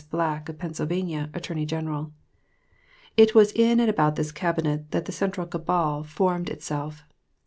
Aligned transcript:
Black, 0.09 0.49
of 0.49 0.57
Pennsylvania, 0.57 1.29
Attorney 1.35 1.63
General. 1.63 2.11
It 3.17 3.35
was 3.35 3.51
in 3.51 3.79
and 3.79 3.87
about 3.87 4.15
this 4.15 4.31
Cabinet 4.31 4.89
that 4.89 5.05
the 5.05 5.11
central 5.11 5.45
cabal 5.45 6.01
formed 6.03 6.49
itself. 6.49 7.03